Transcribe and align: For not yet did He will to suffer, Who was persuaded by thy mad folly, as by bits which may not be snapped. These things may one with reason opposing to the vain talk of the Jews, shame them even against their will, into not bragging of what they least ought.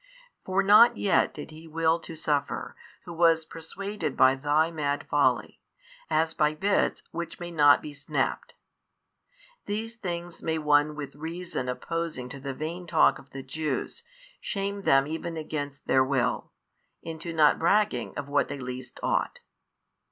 For 0.43 0.63
not 0.63 0.97
yet 0.97 1.31
did 1.31 1.51
He 1.51 1.67
will 1.67 1.99
to 1.99 2.15
suffer, 2.15 2.75
Who 3.05 3.13
was 3.13 3.45
persuaded 3.45 4.17
by 4.17 4.33
thy 4.33 4.71
mad 4.71 5.05
folly, 5.07 5.61
as 6.09 6.33
by 6.33 6.55
bits 6.55 7.03
which 7.11 7.39
may 7.39 7.51
not 7.51 7.83
be 7.83 7.93
snapped. 7.93 8.55
These 9.67 9.93
things 9.93 10.41
may 10.41 10.57
one 10.57 10.95
with 10.95 11.13
reason 11.13 11.69
opposing 11.69 12.29
to 12.29 12.39
the 12.39 12.55
vain 12.55 12.87
talk 12.87 13.19
of 13.19 13.29
the 13.29 13.43
Jews, 13.43 14.01
shame 14.39 14.81
them 14.81 15.05
even 15.05 15.37
against 15.37 15.85
their 15.85 16.03
will, 16.03 16.51
into 17.03 17.31
not 17.31 17.59
bragging 17.59 18.17
of 18.17 18.27
what 18.27 18.47
they 18.47 18.57
least 18.57 18.99
ought. 19.03 19.41